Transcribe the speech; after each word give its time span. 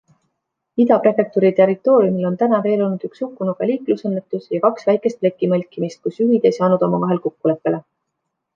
Ida-prefektuuri 0.83 1.51
territooriumil 1.59 2.29
on 2.29 2.37
täna 2.43 2.61
veel 2.63 2.81
olnud 2.87 3.05
üks 3.09 3.21
hukkunuga 3.25 3.69
liiklusõnnetus 3.73 4.49
ja 4.55 4.63
kaks 4.65 4.89
väikest 4.91 5.23
plekimõlkimist, 5.27 6.03
kus 6.09 6.21
juhid 6.25 6.51
ei 6.53 6.57
saanud 6.61 6.91
omavahel 6.91 7.25
kokkuleppele. 7.29 7.85